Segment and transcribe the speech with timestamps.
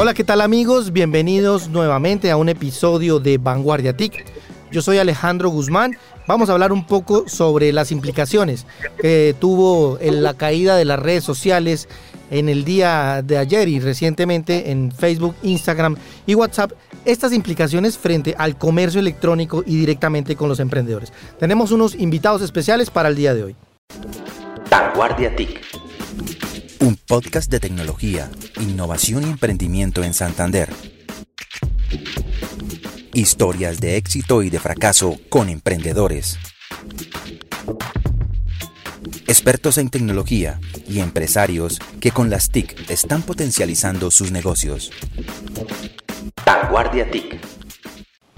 [0.00, 0.92] Hola, ¿qué tal amigos?
[0.92, 4.26] Bienvenidos nuevamente a un episodio de Vanguardia TIC.
[4.70, 5.98] Yo soy Alejandro Guzmán.
[6.28, 8.64] Vamos a hablar un poco sobre las implicaciones
[9.00, 11.88] que tuvo en la caída de las redes sociales
[12.30, 16.70] en el día de ayer y recientemente en Facebook, Instagram y WhatsApp
[17.04, 21.12] estas implicaciones frente al comercio electrónico y directamente con los emprendedores.
[21.40, 23.56] Tenemos unos invitados especiales para el día de hoy.
[24.70, 25.58] Vanguardia TIC
[27.08, 28.30] podcast de tecnología,
[28.60, 30.68] innovación y emprendimiento en Santander.
[33.14, 36.38] Historias de éxito y de fracaso con emprendedores.
[39.26, 44.92] Expertos en tecnología y empresarios que con las TIC están potencializando sus negocios.
[46.44, 47.57] Vanguardia TIC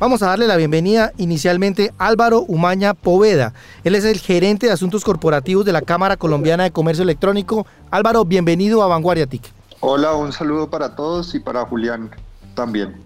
[0.00, 3.52] Vamos a darle la bienvenida inicialmente a Álvaro Umaña Poveda.
[3.84, 7.66] Él es el gerente de asuntos corporativos de la Cámara Colombiana de Comercio Electrónico.
[7.90, 9.42] Álvaro, bienvenido a Vanguardia TIC.
[9.80, 12.10] Hola, un saludo para todos y para Julián
[12.54, 12.96] también.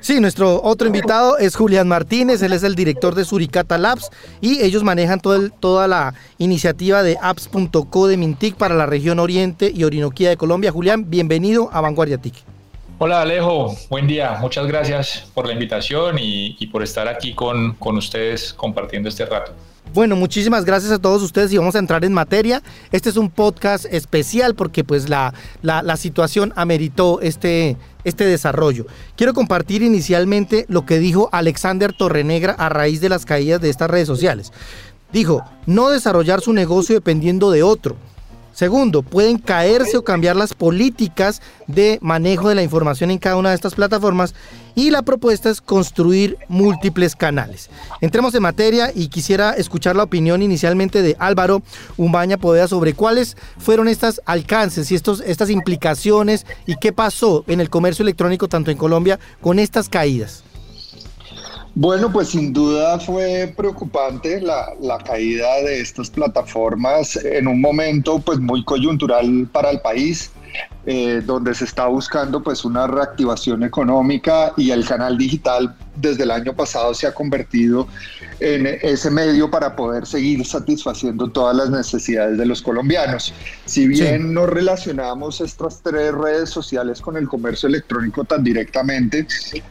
[0.00, 4.08] Sí, nuestro otro invitado es Julián Martínez, él es el director de Suricata Labs
[4.40, 9.84] y ellos manejan toda la iniciativa de apps.co de Mintic para la región Oriente y
[9.84, 10.72] Orinoquía de Colombia.
[10.72, 12.51] Julián, bienvenido a Vanguardia TIC.
[12.98, 14.38] Hola Alejo, buen día.
[14.40, 19.52] Muchas gracias por la invitación y, por estar aquí con, con, ustedes compartiendo este rato.
[19.92, 22.62] Bueno, muchísimas gracias a todos ustedes y vamos a entrar en materia.
[22.92, 28.86] Este es un podcast especial porque pues la, la, la situación ameritó este, este desarrollo.
[29.16, 33.90] Quiero compartir inicialmente lo que dijo Alexander Torrenegra a raíz de las caídas de estas
[33.90, 34.52] redes sociales.
[35.12, 37.96] Dijo, no desarrollar su negocio dependiendo de otro
[38.52, 43.50] Segundo, pueden caerse o cambiar las políticas de manejo de la información en cada una
[43.50, 44.34] de estas plataformas.
[44.74, 47.68] Y la propuesta es construir múltiples canales.
[48.00, 51.62] Entremos en materia y quisiera escuchar la opinión inicialmente de Álvaro
[51.96, 57.60] Umbaña Podea sobre cuáles fueron estos alcances y estos, estas implicaciones y qué pasó en
[57.60, 60.42] el comercio electrónico tanto en Colombia con estas caídas.
[61.74, 68.38] Bueno, pues sin duda fue preocupante la, caída de estas plataformas en un momento pues
[68.38, 70.30] muy coyuntural para el país.
[70.84, 76.30] Eh, donde se está buscando pues una reactivación económica y el canal digital desde el
[76.30, 77.86] año pasado se ha convertido
[78.40, 83.32] en ese medio para poder seguir satisfaciendo todas las necesidades de los colombianos.
[83.66, 89.26] Si bien no relacionamos estas tres redes sociales con el comercio electrónico tan directamente,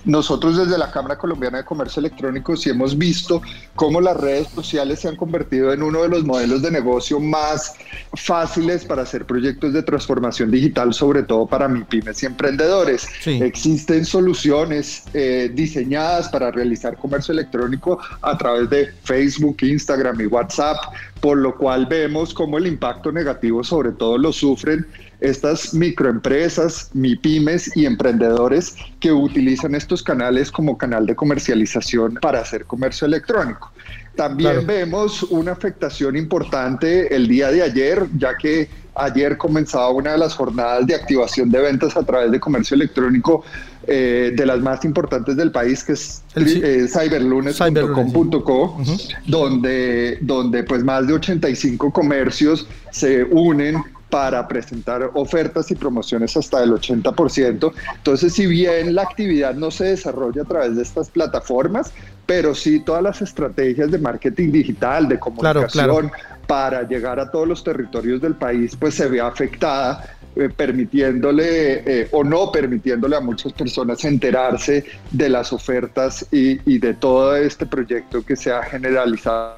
[0.06, 3.42] nosotros desde la Cámara Colombiana de Comercio Electrónico sí hemos visto
[3.76, 7.74] cómo las redes sociales se han convertido en uno de los modelos de negocio más
[8.14, 13.08] fáciles para hacer proyectos de transformación digital sobre todo para mi pymes y emprendedores.
[13.26, 20.78] Existen soluciones eh, diseñadas para realizar comercio electrónico a través de Facebook, Instagram y WhatsApp,
[21.22, 24.86] por lo cual vemos cómo el impacto negativo sobre todo lo sufren
[25.22, 32.66] estas microempresas, MIPIMES y emprendedores que utilizan estos canales como canal de comercialización para hacer
[32.66, 33.72] comercio electrónico.
[34.16, 40.18] También vemos una afectación importante el día de ayer, ya que ayer comenzaba una de
[40.18, 43.44] las jornadas de activación de ventas a través de comercio electrónico
[43.88, 48.78] eh, de las más importantes del país, que es eh, cyberlunes.com.co,
[49.26, 56.62] donde, donde pues más de 85 comercios se unen para presentar ofertas y promociones hasta
[56.62, 57.74] el 80%.
[57.96, 61.94] Entonces, si bien la actividad no se desarrolla a través de estas plataformas,
[62.32, 66.10] pero sí todas las estrategias de marketing digital, de comunicación,
[66.48, 72.08] para llegar a todos los territorios del país, pues se ve afectada eh, permitiéndole eh,
[72.12, 77.66] o no permitiéndole a muchas personas enterarse de las ofertas y, y de todo este
[77.66, 79.58] proyecto que se ha generalizado.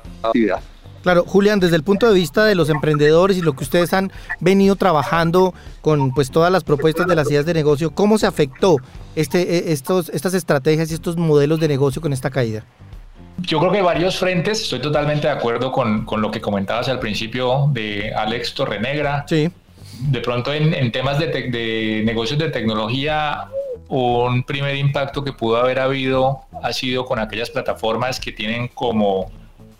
[1.03, 4.09] Claro, Julián, desde el punto de vista de los emprendedores y lo que ustedes han
[4.39, 8.77] venido trabajando con pues todas las propuestas de las ideas de negocio, ¿cómo se afectó
[9.13, 12.63] este, e, estos, estas estrategias y estos modelos de negocio con esta caída?
[13.39, 16.99] Yo creo que varios frentes, estoy totalmente de acuerdo con, con lo que comentabas al
[16.99, 19.25] principio de Alex Torrenegra.
[19.27, 19.51] Sí.
[19.99, 23.49] De pronto en, en temas de, de negocios de tecnología,
[23.89, 29.29] un primer impacto que pudo haber habido ha sido con aquellas plataformas que tienen como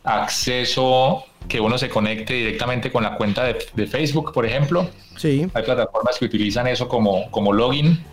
[0.04, 4.90] acceso que uno se conecte directamente con la cuenta de, Facebook, por ejemplo.
[5.18, 5.48] Sí.
[5.54, 8.04] Hay plataformas que utilizan eso como, como login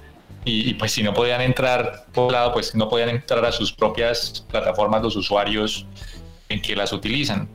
[0.44, 3.72] y, pues si no podían entrar por un lado, pues no podían entrar a sus
[3.72, 5.87] propias plataformas los usuarios
[6.48, 7.48] en que las utilizan.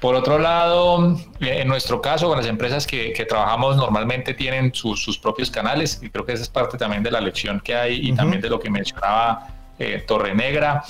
[0.00, 5.50] Por otro lado, en nuestro caso, con las empresas que, trabajamos normalmente tienen sus propios
[5.50, 8.40] canales y creo que esa es parte también de la lección que hay y también
[8.40, 9.48] de lo que mencionaba
[9.78, 10.82] eh, Torre Negra.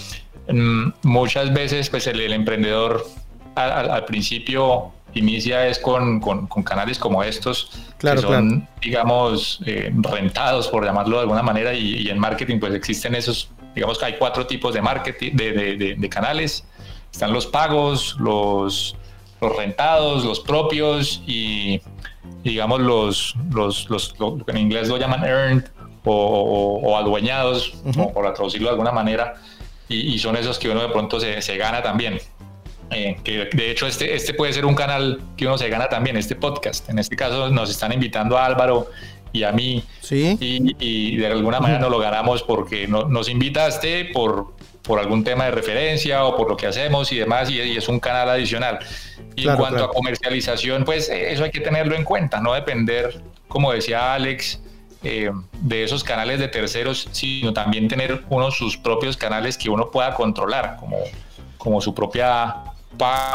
[0.48, 3.06] Mm, muchas veces pues el, emprendedor
[3.54, 10.84] al, principio inicia es con, con, canales como estos, que son, digamos, eh, rentados, por
[10.84, 14.74] llamarlo de alguna manera, y, en marketing pues existen esos, digamos que hay cuatro tipos
[14.74, 16.64] de marketing, de, de, canales.
[17.12, 18.96] Están los pagos, los,
[19.40, 21.80] los rentados, los propios y,
[22.44, 24.14] digamos, los, los, los,
[24.46, 25.64] en inglés lo llaman earned
[26.04, 29.34] o, o, adueñados, como por traducirlo de alguna manera,
[29.88, 32.20] y, y, son esos que uno de pronto se, se gana también.
[32.90, 36.16] Eh, que de hecho este, este puede ser un canal que uno se gana también,
[36.16, 36.88] este podcast.
[36.88, 38.90] En este caso nos están invitando a Álvaro
[39.32, 39.84] y a mí.
[40.00, 40.36] Sí.
[40.40, 45.50] Y, de alguna manera nos lo ganamos porque nos invitaste por, por algún tema de
[45.50, 48.78] referencia o por lo que hacemos y demás, y, es un canal adicional.
[49.36, 53.72] Y en cuanto a comercialización, pues eso hay que tenerlo en cuenta, no depender, como
[53.72, 54.60] decía Alex,
[55.02, 59.90] eh, de esos canales de terceros, sino también tener uno sus propios canales que uno
[59.90, 60.98] pueda controlar, como,
[61.56, 62.56] como su propia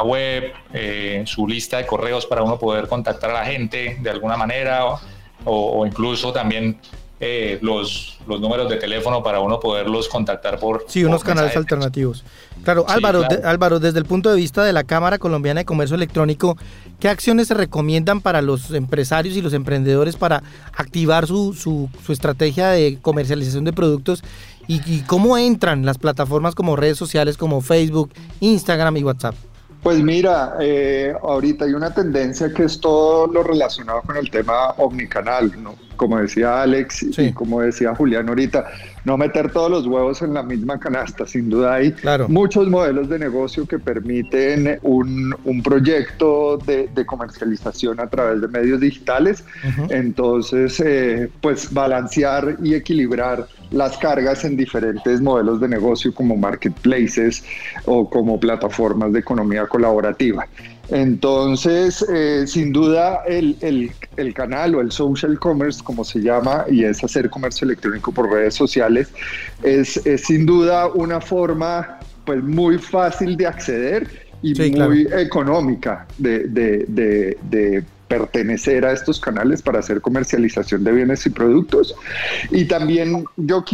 [0.03, 4.35] web, eh, su lista de correos para uno poder contactar a la gente de alguna
[4.35, 4.99] manera
[5.45, 6.79] o, incluso también
[7.19, 10.85] eh, los, los números de teléfono para uno poderlos contactar por...
[10.87, 12.23] Sí, unos canales alternativos.
[12.63, 16.57] Claro, Álvaro, Álvaro, desde el punto de vista de la Cámara Colombiana de Comercio Electrónico,
[16.99, 20.43] ¿qué acciones se recomiendan para los empresarios y los emprendedores para
[20.75, 24.23] activar su, su, su estrategia de comercialización de productos
[24.67, 29.35] y, cómo entran las plataformas como redes sociales como Facebook, Instagram y WhatsApp?
[29.83, 34.69] Pues mira, eh, ahorita hay una tendencia que es todo lo relacionado con el tema
[34.77, 35.75] omnicanal, ¿no?
[35.97, 38.65] Como decía Alex y como decía Julián ahorita,
[39.03, 41.27] no meter todos los huevos en la misma canasta.
[41.27, 41.93] Sin duda hay
[42.29, 49.43] muchos modelos de negocio que permiten un, proyecto de, comercialización a través de medios digitales.
[49.89, 57.43] Entonces, eh, pues balancear y equilibrar las cargas en diferentes modelos de negocio como marketplaces
[57.85, 60.47] o como plataformas de economía colaborativa.
[60.89, 63.91] Entonces, eh, sin duda, el,
[64.35, 68.53] canal o el social commerce, como se llama, y es hacer comercio electrónico por redes
[68.53, 69.11] sociales,
[69.63, 74.07] es, sin duda una forma pues, muy fácil de acceder
[74.43, 76.85] y muy económica de, de,
[77.41, 77.83] de
[78.13, 81.95] pertenecer a estos canales para hacer comercialización de bienes y productos.
[82.51, 83.65] Y también yo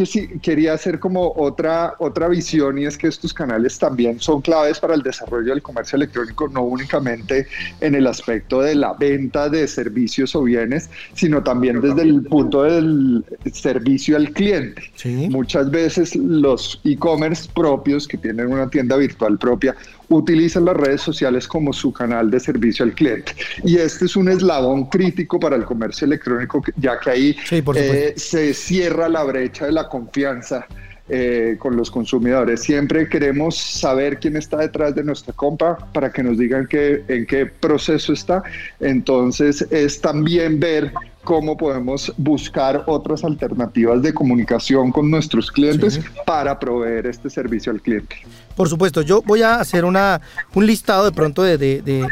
[0.42, 4.96] quería hacer como otra, otra visión y es que estos canales también son claves para
[4.96, 7.48] el desarrollo del comercio electrónico, no únicamente
[7.82, 12.64] en el aspecto de la venta de servicios o bienes, sino también desde el punto
[12.64, 14.82] del servicio al cliente.
[15.30, 19.76] Muchas veces los e-commerce propios que tienen una tienda virtual propia
[20.10, 23.34] utilizan las redes sociales como su canal de servicio al cliente.
[23.64, 27.38] Y este es un eslabón crítico para el comercio electrónico, ya que ahí
[27.76, 30.66] eh, se cierra la brecha de la confianza.
[31.12, 32.62] Eh, con los consumidores.
[32.62, 37.26] Siempre queremos saber quién está detrás de nuestra compra para que nos digan que, en
[37.26, 38.44] qué proceso está.
[38.80, 46.60] Entonces es también ver cómo podemos buscar otras alternativas de comunicación con nuestros clientes para
[46.60, 48.18] proveer este servicio al cliente.
[48.60, 50.20] Por supuesto, yo voy a hacer una,
[50.54, 52.06] un listado de pronto de,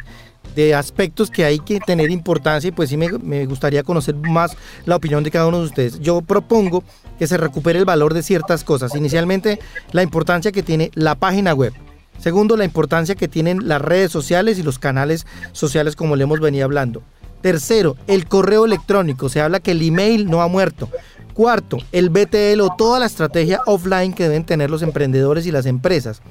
[0.74, 4.56] aspectos que hay que tener importancia y pues sí me, gustaría conocer más
[4.86, 6.00] la opinión de cada uno de ustedes.
[6.00, 6.86] Yo propongo
[7.20, 8.96] que se recupere el valor de ciertas cosas.
[8.96, 9.60] Inicialmente,
[9.92, 11.74] la importancia que tiene la página web.
[12.18, 16.40] Segundo, la importancia que tienen las redes sociales y los canales sociales como le hemos
[16.40, 17.04] venido hablando.
[17.42, 19.28] Tercero, el correo electrónico.
[19.28, 20.88] Se habla que el email no ha muerto.
[21.38, 25.68] Cuarto, el BTL o toda la estrategia offline que deben tener los emprendedores y las
[25.68, 26.24] empresas.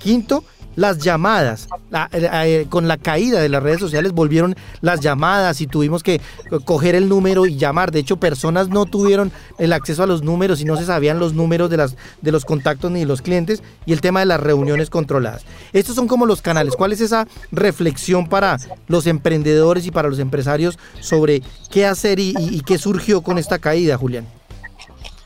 [0.00, 0.42] Quinto,
[0.74, 1.68] las llamadas.
[2.10, 6.20] Eh, con la caída de las redes sociales volvieron las llamadas y tuvimos que
[6.64, 7.92] coger el número y llamar.
[7.92, 11.34] De hecho, personas no tuvieron el acceso a los números y no se sabían los
[11.34, 13.62] números de, las, de los contactos ni de los clientes.
[13.86, 15.44] Y el tema de las reuniones controladas.
[15.72, 16.74] Estos son como los canales.
[16.74, 18.56] ¿Cuál es esa reflexión para
[18.88, 23.96] los emprendedores y para los empresarios sobre qué hacer y qué surgió con esta caída,
[23.96, 24.26] Julián?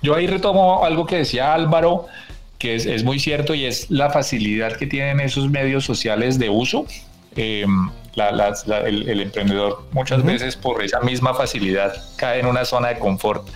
[0.03, 2.07] Yo ahí retomo algo que decía Álvaro,
[2.59, 6.87] que es, muy cierto y es la facilidad que tienen esos medios sociales de uso.
[7.37, 7.67] Eh,
[8.15, 13.49] el, emprendedor muchas veces por esa misma facilidad cae en una zona de confort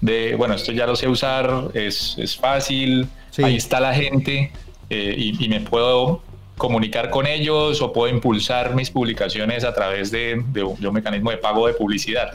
[0.00, 3.08] de, bueno, esto ya lo sé usar, es, fácil,
[3.42, 4.50] ahí está la gente
[4.88, 6.22] eh, y, me puedo
[6.56, 11.36] comunicar con ellos o puedo impulsar mis publicaciones a través de, de un mecanismo de
[11.36, 12.32] pago de publicidad.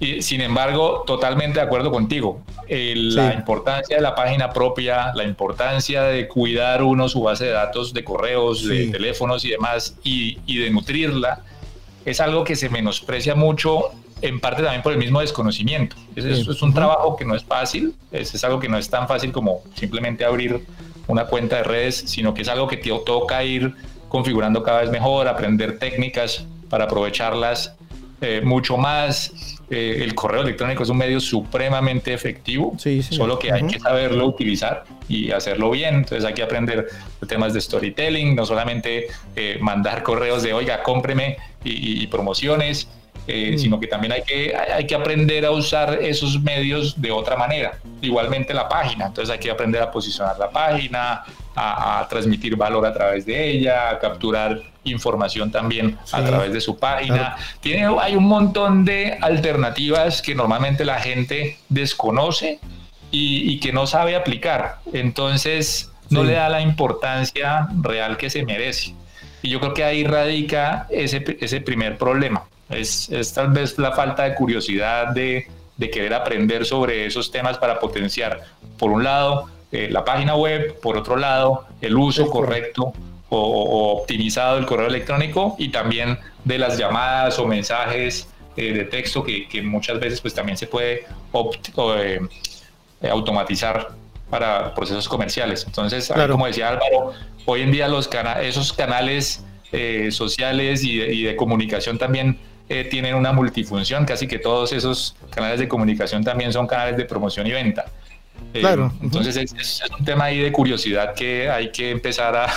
[0.00, 2.42] Y, sin embargo, totalmente de acuerdo contigo.
[2.68, 7.94] La importancia de la página propia, la importancia de cuidar uno su base de datos
[7.94, 11.42] de correos, de teléfonos y demás, y, de nutrirla,
[12.04, 15.96] es algo que se menosprecia mucho, en parte también por el mismo desconocimiento.
[16.16, 19.06] Es, es un trabajo que no es fácil, es, es, algo que no es tan
[19.06, 20.64] fácil como simplemente abrir
[21.06, 23.74] una cuenta de redes, sino que es algo que te toca ir
[24.08, 27.74] configurando cada vez mejor, aprender técnicas para aprovecharlas
[28.20, 29.53] eh, mucho más.
[29.70, 32.76] Eh, el correo electrónico es un medio supremamente efectivo,
[33.10, 35.96] solo que hay que saberlo utilizar y hacerlo bien.
[35.96, 36.86] Entonces hay que aprender
[37.26, 42.88] temas de storytelling, no solamente eh, mandar correos de, oiga, cómpreme y, promociones,
[43.26, 43.58] mm.
[43.58, 47.78] sino que también hay que, hay que aprender a usar esos medios de otra manera.
[48.02, 51.24] Igualmente la página, entonces hay que aprender a posicionar la página,
[51.54, 56.76] a, transmitir valor a través de ella, a capturar información también a través de su
[56.78, 57.36] página.
[57.60, 62.58] Tiene, hay un montón de alternativas que normalmente la gente desconoce
[63.10, 64.78] y, que no sabe aplicar.
[64.92, 68.94] Entonces no le da la importancia real que se merece.
[69.42, 72.44] Y yo creo que ahí radica ese, ese primer problema.
[72.70, 77.58] Es, es, tal vez la falta de curiosidad de, de querer aprender sobre esos temas
[77.58, 78.40] para potenciar,
[78.78, 82.92] por un lado, eh, la página web, por otro lado, el uso correcto
[83.28, 89.24] o, optimizado del correo electrónico y también de las llamadas o mensajes eh, de texto
[89.24, 91.06] que, muchas veces pues también se puede
[91.98, 92.20] eh,
[93.10, 93.88] automatizar
[94.30, 95.64] para procesos comerciales.
[95.66, 97.10] Entonces, como decía Álvaro,
[97.44, 98.08] hoy en día los
[98.42, 99.44] esos canales
[100.10, 102.38] sociales y de, comunicación también
[102.68, 107.48] tienen una multifunción, casi que todos esos canales de comunicación también son canales de promoción
[107.48, 107.86] y venta.
[108.54, 112.48] Eh, entonces es, un tema ahí de curiosidad que hay que empezar a,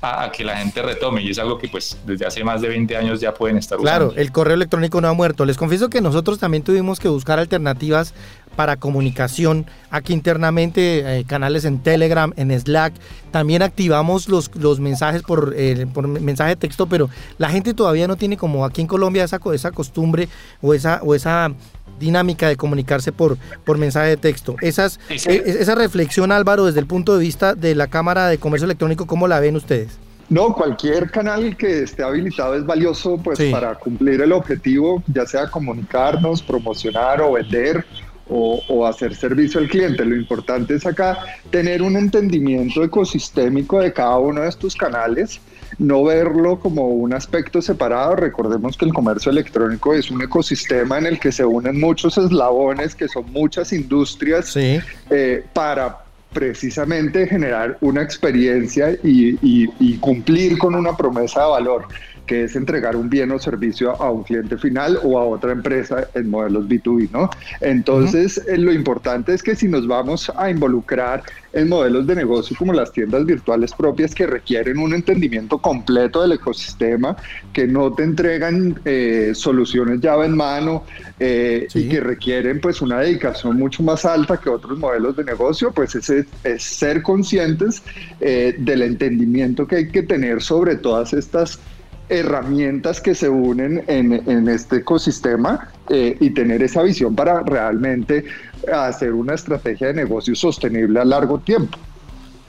[0.00, 2.96] a, que la gente retome y es algo que pues desde hace más de 20
[2.96, 4.08] años ya pueden estar usando.
[4.08, 5.44] Claro, el correo electrónico no ha muerto.
[5.44, 8.12] Les confieso que nosotros también tuvimos que buscar alternativas
[8.56, 12.94] para comunicación aquí internamente, eh, canales en Telegram, en Slack.
[13.30, 18.08] También activamos los, los mensajes por, eh, por mensaje de texto, pero la gente todavía
[18.08, 20.28] no tiene como aquí en Colombia esa, esa costumbre
[20.60, 21.52] o esa, o esa
[21.98, 24.56] dinámica de comunicarse por, por mensaje de texto.
[24.60, 28.64] Esas, e, esa reflexión, Álvaro, desde el punto de vista de la Cámara de Comercio
[28.64, 29.98] Electrónico, ¿cómo la ven ustedes?
[30.28, 35.48] No, cualquier canal que esté habilitado es valioso pues para cumplir el objetivo, ya sea
[35.48, 37.84] comunicarnos, promocionar o vender
[38.28, 40.04] o, o, hacer servicio al cliente.
[40.04, 41.18] Lo importante es acá
[41.50, 45.40] tener un entendimiento ecosistémico de cada uno de estos canales
[45.78, 48.16] no verlo como un aspecto separado.
[48.16, 52.94] Recordemos que el comercio electrónico es un ecosistema en el que se unen muchos eslabones,
[52.94, 55.98] que son muchas industrias, eh, para
[56.32, 61.86] precisamente generar una experiencia y cumplir con una promesa de valor
[62.26, 66.08] que es entregar un bien o servicio a un cliente final o a otra empresa
[66.14, 67.30] en modelos B2B, ¿no?
[67.60, 72.54] Entonces, eh, lo importante es que si nos vamos a involucrar en modelos de negocio
[72.58, 77.16] como las tiendas virtuales propias que requieren un entendimiento completo del ecosistema,
[77.52, 80.84] que no te entregan eh, soluciones llave en mano
[81.18, 85.72] eh, y que requieren pues una dedicación mucho más alta que otros modelos de negocio,
[85.72, 86.26] pues es
[86.62, 87.82] ser conscientes
[88.20, 91.58] del entendimiento que hay que tener sobre todas estas
[92.08, 98.24] herramientas que se unen en, este ecosistema eh, y tener esa visión para realmente
[98.72, 101.78] hacer una estrategia de negocio sostenible a largo tiempo.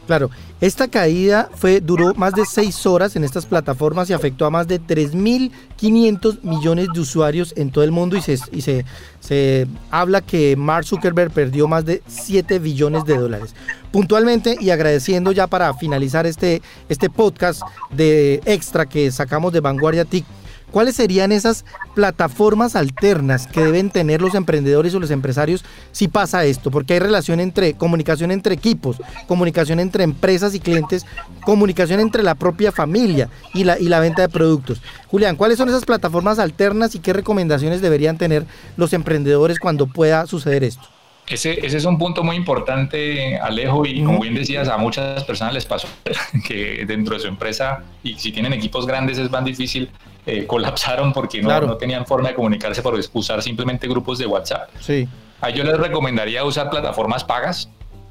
[0.05, 4.49] Claro, esta caída fue, duró más de seis horas en estas plataformas y afectó a
[4.49, 10.85] más de 3.500 millones de usuarios en todo el mundo y, se, habla que Mark
[10.85, 13.53] Zuckerberg perdió más de 7 billones de dólares.
[13.91, 17.61] Puntualmente y agradeciendo ya para finalizar este, este podcast
[17.91, 20.25] de extra que sacamos de Vanguardia TIC,
[20.71, 21.63] ¿Cuáles serían esas
[21.95, 26.71] plataformas alternas que deben tener los emprendedores o los empresarios si pasa esto?
[26.71, 28.97] Porque hay relación entre comunicación entre equipos,
[29.27, 31.05] comunicación entre empresas y clientes,
[31.45, 34.81] comunicación entre la propia familia y la, y la venta de productos.
[35.07, 38.45] Julián, ¿cuáles son esas plataformas alternas y qué recomendaciones deberían tener
[38.75, 40.83] los emprendedores cuando pueda suceder esto?
[41.27, 45.53] Ese, ese, es un punto muy importante, Alejo, y como bien decías, a muchas personas
[45.53, 45.87] les pasó
[46.47, 49.89] que dentro de su empresa, y si tienen equipos grandes es más difícil,
[50.29, 54.69] eh, colapsaron porque no, no, tenían forma de comunicarse por usar simplemente grupos de WhatsApp.
[54.81, 55.07] Sí.
[55.39, 57.69] A yo les recomendaría usar plataformas pagas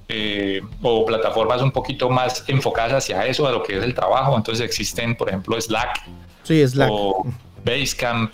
[0.08, 4.34] eh, o plataformas un poquito más enfocadas hacia eso, a lo que es el trabajo.
[4.34, 6.04] Entonces existen, por ejemplo, Slack,
[6.42, 6.88] sí, Slack.
[6.90, 7.26] o
[7.62, 8.32] Basecamp,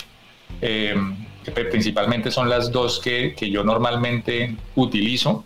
[0.60, 0.94] eh,
[1.44, 5.44] que principalmente son las dos que, que yo normalmente utilizo.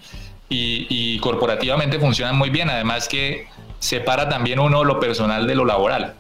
[0.51, 5.65] Y, y, corporativamente funcionan muy bien, además que separa también uno lo personal de lo
[5.65, 6.15] laboral.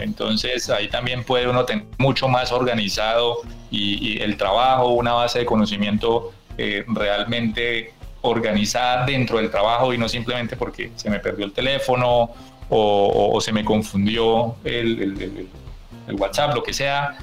[0.00, 3.38] Entonces ahí también puede uno tener mucho más organizado
[3.70, 10.08] y, el trabajo, una base de conocimiento eh, realmente organizada dentro del trabajo y no
[10.08, 12.30] simplemente porque se me perdió el teléfono
[12.68, 15.48] o, se me confundió el,
[16.12, 17.18] WhatsApp, lo que sea,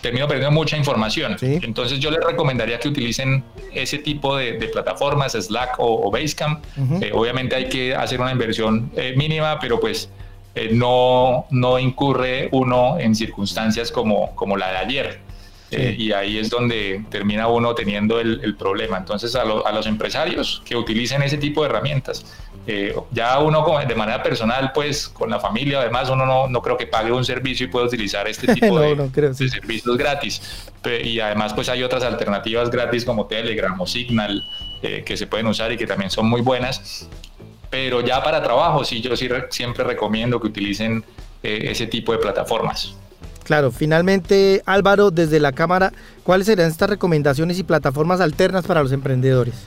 [0.00, 1.36] termino perdiendo mucha información.
[1.40, 6.64] Entonces yo les recomendaría que utilicen ese tipo de, plataformas, Slack o, Basecamp.
[7.02, 10.10] Eh, obviamente hay que hacer una inversión eh, mínima, pero pues
[10.54, 15.20] eh, no, no incurre uno en circunstancias como, como la de ayer.
[15.70, 18.96] Eh, y ahí es donde termina uno teniendo el, problema.
[18.96, 22.24] Entonces, a, a, los empresarios que utilicen ese tipo de herramientas,
[22.68, 26.76] eh, ya uno de manera personal, pues con la familia, además, uno no, no creo
[26.76, 30.70] que pague un servicio y pueda utilizar este tipo de, servicios gratis.
[31.02, 34.44] Y además, pues hay otras alternativas gratis como Telegram o Signal
[34.80, 37.08] que se pueden usar y que también son muy buenas.
[37.74, 41.04] Pero ya para trabajo, sí, yo sí siempre recomiendo que utilicen
[41.42, 42.94] eh, ese tipo de plataformas.
[43.42, 48.92] Claro, finalmente Álvaro, desde la Cámara, ¿cuáles serían estas recomendaciones y plataformas alternas para los
[48.92, 49.66] emprendedores?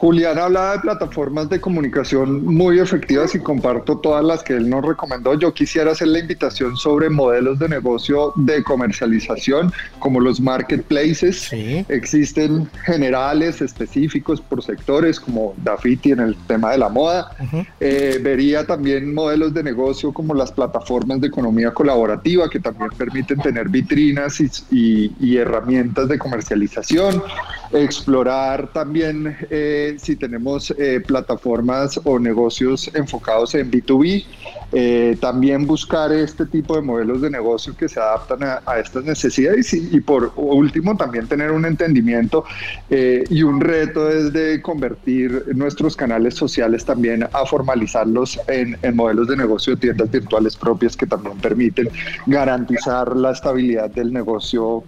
[0.00, 4.82] Julián hablaba de plataformas de comunicación muy efectivas y comparto todas las que él nos
[4.82, 5.38] recomendó.
[5.38, 11.52] Yo quisiera hacer la invitación sobre modelos de negocio de comercialización como los marketplaces.
[11.88, 17.36] Existen generales específicos por sectores como Dafiti en el tema de la moda.
[17.78, 23.38] Eh, vería también modelos de negocio como las plataformas de economía colaborativa que también permiten
[23.40, 24.40] tener vitrinas
[24.70, 27.22] y, herramientas de comercialización.
[27.70, 29.36] Explorar también...
[29.50, 34.24] Eh, si tenemos eh, plataformas o negocios enfocados en B2B,
[34.72, 39.72] eh, también buscar este tipo de modelos de negocio que se adaptan a, estas necesidades
[39.72, 42.44] y, por último también tener un entendimiento
[42.88, 49.28] eh, y un reto es de convertir nuestros canales sociales también a formalizarlos en, modelos
[49.28, 51.88] de negocio de tiendas virtuales propias que también permiten
[52.26, 54.84] garantizar la estabilidad del negocio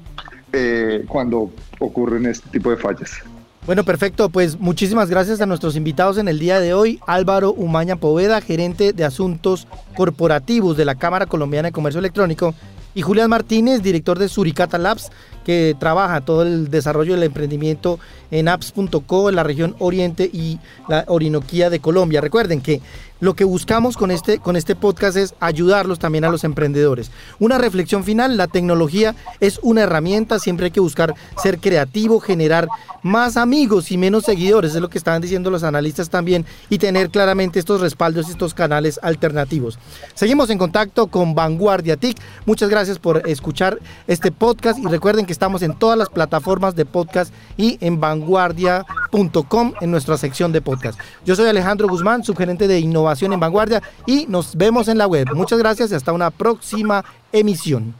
[1.08, 3.22] cuando ocurren este tipo de fallas.
[3.64, 4.28] Bueno, perfecto.
[4.28, 6.98] Pues muchísimas gracias a nuestros invitados en el día de hoy.
[7.06, 12.54] Álvaro Umaña Poveda, gerente de asuntos corporativos de la Cámara Colombiana de Comercio Electrónico.
[12.94, 15.10] Y Julián Martínez, director de Suricata Labs,
[15.44, 17.98] que trabaja todo el desarrollo del emprendimiento
[18.30, 20.58] en apps.co en la región Oriente y
[20.88, 22.20] la Orinoquía de Colombia.
[22.20, 22.80] Recuerden que
[23.22, 27.12] lo que buscamos con este, con este podcast es ayudarlos también a los emprendedores.
[27.38, 32.66] Una reflexión final, la tecnología es una herramienta, siempre hay que buscar ser creativo, generar
[33.04, 37.10] más amigos y menos seguidores, es lo que estaban diciendo los analistas también, y tener
[37.10, 39.78] claramente estos respaldos y estos canales alternativos.
[40.14, 42.18] Seguimos en contacto con Vanguardia TIC.
[42.44, 43.78] Muchas gracias por escuchar
[44.08, 49.72] este podcast y recuerden que estamos en todas las plataformas de podcast y en vanguardia.com
[49.80, 51.00] en nuestra sección de podcast.
[51.24, 55.26] Yo soy Alejandro Guzmán, subgerente de innovación en vanguardia y nos vemos en la web.
[55.34, 57.94] Muchas gracias y hasta una próxima emisión.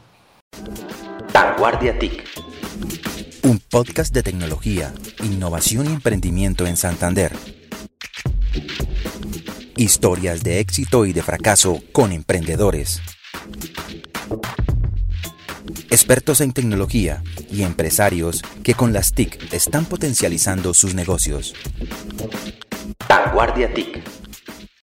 [1.33, 2.23] Vanguardia TIC.
[3.43, 4.93] Un podcast de tecnología,
[5.23, 7.33] innovación y emprendimiento en Santander.
[9.75, 13.01] Historias de éxito y de fracaso con emprendedores.
[15.93, 21.53] Expertos en tecnología y empresarios que con las TIC están potencializando sus negocios.
[23.07, 24.12] Vanguardia TIC